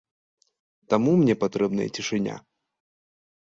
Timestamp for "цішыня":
1.99-2.35